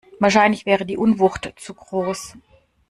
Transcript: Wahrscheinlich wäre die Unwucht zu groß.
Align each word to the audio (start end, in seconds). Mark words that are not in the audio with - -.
Wahrscheinlich 0.19 0.65
wäre 0.65 0.83
die 0.83 0.97
Unwucht 0.97 1.53
zu 1.57 1.75
groß. 1.75 2.35